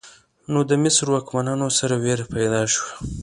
نو 0.51 0.59
د 0.69 0.71
مصر 0.83 1.05
واکمنانو 1.11 1.67
سره 1.79 1.95
ویره 2.03 2.25
پیدا 2.35 2.61
شوه. 2.73 2.89